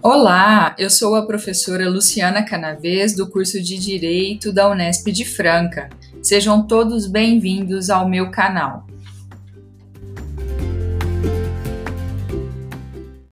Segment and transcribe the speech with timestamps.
[0.00, 5.88] Olá, eu sou a professora Luciana Canavês, do curso de Direito da Unesp de Franca.
[6.22, 8.86] Sejam todos bem-vindos ao meu canal.